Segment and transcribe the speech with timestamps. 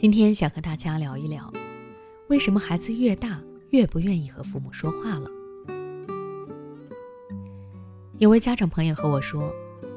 [0.00, 1.52] 今天想和大家聊一聊，
[2.28, 5.28] 为什么孩子越大越不愿意和父母说话了。
[8.16, 9.52] 有位家长朋友和我说，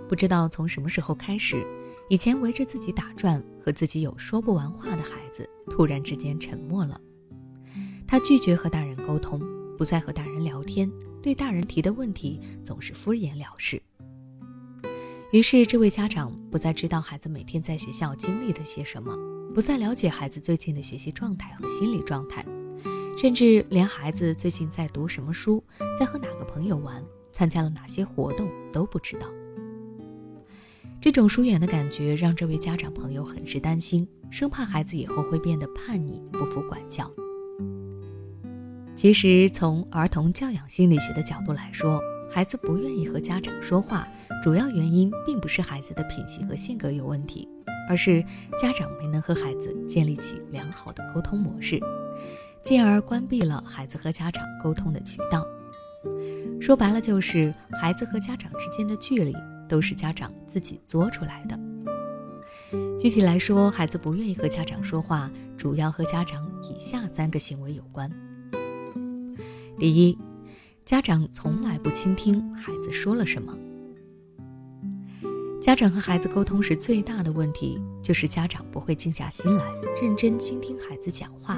[0.10, 1.66] 不知道从什么时候开始，
[2.10, 7.00] 以前围着自己打转、和自己有说不完话的孩子，突然之间沉默了。
[8.06, 9.40] 他拒绝和大人沟通，
[9.78, 10.92] 不再和大人聊天，
[11.22, 13.82] 对大人提的问题总是敷衍了事。
[15.34, 19.18] 于是，这位家长不再知道孩子每天在学校经历了些什么，
[19.52, 22.46] 不再了解孩子最近的学习状态和心理状态，
[23.18, 25.64] 甚至连孩子最近在读什么书、
[26.00, 29.26] 在和哪个朋友玩、参加了哪些活动都不知道。
[31.02, 37.12] 这种疏远的感觉让这位家长朋友很是担心，生怕孩子以后会变得叛逆、不服管教。
[38.96, 44.08] 其实，从儿童教养心理学的角度来说，孩子不愿意和家长说话。
[44.44, 47.48] 主要原因并不是孩子的品行和性格有问题，
[47.88, 48.22] 而是
[48.60, 51.80] 家长没能和孩子建立起良好的沟通模式，
[52.62, 55.48] 进而关闭了孩子和家长沟通的渠道。
[56.60, 59.34] 说白了，就是孩子和家长之间的距离
[59.70, 61.58] 都是家长自己作出来的。
[63.00, 68.12] 具体来说，孩子不愿意和家长说话，主要和家长以下三个行为有关。
[69.80, 70.18] 第一，
[70.84, 73.58] 家长从来不倾听孩子说了什么。
[75.64, 79.64] 家长和孩子沟通时最大的问题，就是家长不会静下心来
[80.02, 81.58] 认真倾听孩子讲话。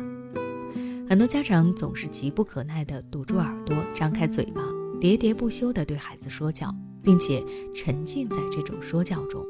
[1.09, 4.61] 很多家长总是急不可耐地堵住耳朵，张开嘴巴，
[5.02, 9.44] 喋喋不休地对孩子说教，并且沉浸在这种说教中。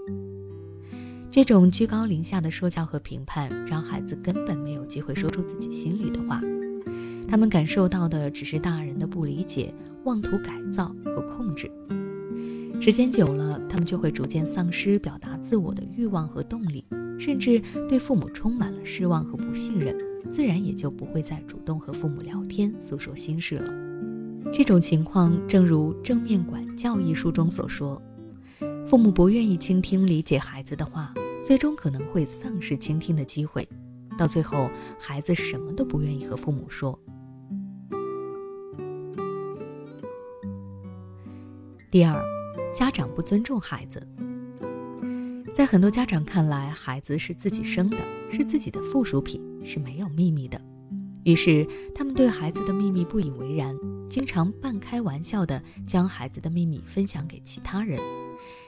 [1.29, 6.39] 这种居高临下的说教和评判，让孩子根本没有机会说出自己心里的话。
[7.27, 11.69] 他们感受到的只是大人的不理解、妄图改造和控制。
[12.79, 16.85] 时间久了，他们就会逐渐丧失表达自我的欲望和动力，
[17.17, 17.59] 甚至
[17.89, 19.97] 对父母充满了失望和不信任，
[20.31, 23.73] 自然也就不会再主动和父母聊天、诉说心事了。
[24.53, 27.99] 这种情况，正如《正面管教》一书中所说，
[28.85, 31.11] 父母不愿意倾听、理解孩子的话，
[31.43, 33.67] 最终可能会丧失倾听的机会，
[34.15, 36.99] 到最后，孩子什么都不愿意和父母说。
[41.89, 42.34] 第二。
[42.75, 44.05] 家长不尊重孩子，
[45.53, 47.97] 在很多家长看来，孩子是自己生的，
[48.29, 50.61] 是自己的附属品，是没有秘密的。
[51.23, 51.65] 于是，
[51.95, 53.73] 他们对孩子的秘密不以为然，
[54.09, 57.97] 经常半开玩笑地将孩子的秘密分享给其他人，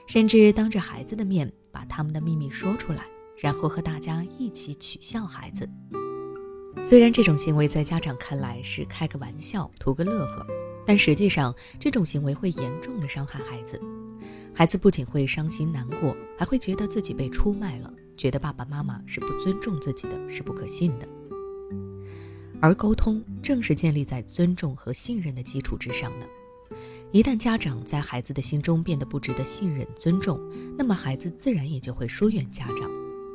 [0.06, 3.04] 甚至当着孩子的面把他们的秘密说出来，
[3.36, 5.68] 然后和大家一起取笑孩子。
[6.86, 10.46] 虽然这种行为在家长看来是开个玩笑，图个乐呵，
[10.86, 13.78] 但实际上这种行为会严重的伤害孩子。
[14.58, 21.06] 孩子不仅会伤心难过，还会觉得自己被出卖了，觉得爸爸妈妈是不尊重自己的，是不可信的。
[22.60, 26.26] 而沟通正是建立在尊重和信任的基础之上的。
[27.12, 30.40] 一旦家长在孩子的心中变得不值得信任、尊重，
[30.76, 32.90] 那么孩子自然也就会疏远家长，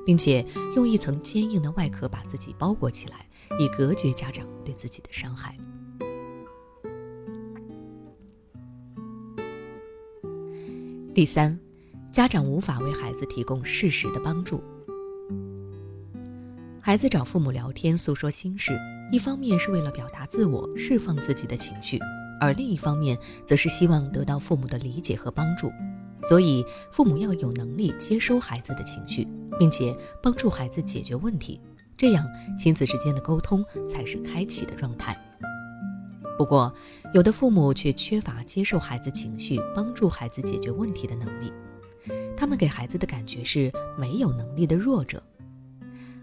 [0.05, 0.45] 并且
[0.75, 3.25] 用一层坚硬的外壳把自己包裹起来，
[3.57, 5.57] 以隔绝家长对自己的伤害。
[11.13, 11.56] 第三，
[12.12, 14.63] 家长无法为孩子提供适时的帮助。
[16.81, 18.75] 孩子找父母聊天诉说心事，
[19.12, 22.00] 一方面是为了表达自我、释放自己的情绪，
[22.41, 23.16] 而另一方面
[23.46, 25.72] 则是希望得到父母的理解和帮助。
[26.28, 29.28] 所以，父母要有能力接收孩子的情绪，
[29.59, 31.62] 并且帮助孩子解决问题，
[31.96, 35.16] 这样亲子之间的沟通才是开启的状态。
[36.38, 36.74] 不过，
[37.14, 41.52] 有的父母却缺乏接受孩子情绪、帮助孩子解决问题的能力。
[42.36, 45.22] 他们给孩子的感觉是没有能力的弱者。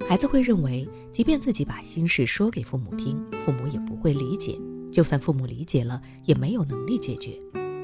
[0.08, 4.60] 孩子会认为，即便自己把心事说给父母听，父母也不会理解；
[4.92, 7.38] 就算父母理解了，也没有能力解决。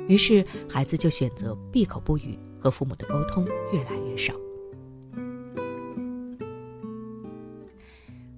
[0.09, 4.35] 于是，孩子就选择闭口不语，和父母的沟通越来越少。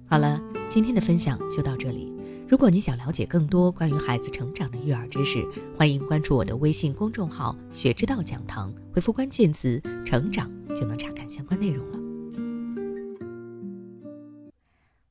[0.05, 2.13] 好了，今天的分享就到这里。
[2.49, 5.47] 如果你想了解更多关于孩子成长的育儿知识，
[5.77, 11.99] 欢迎关注我的微信公众号“学之道讲堂”，回复关键词“成长”就能查看相关内容了。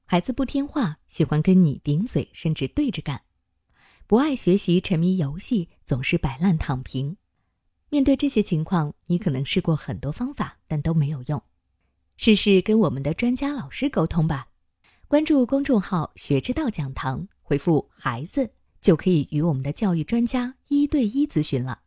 [0.05, 3.19] 孩子不听话，喜欢跟你顶嘴，甚至对着干；
[4.09, 7.19] 不爱学习，沉迷游戏，总是摆烂躺平。
[7.89, 11.41] 面对这些情况，你可能试过很多方法，但都没有用。
[12.17, 14.49] 试试跟我们的专家老师沟通吧。
[15.09, 18.51] 关注公众号“学之道讲堂”，回复“孩子”
[18.83, 21.79] 就可以与我们的教育专家一对一咨询了。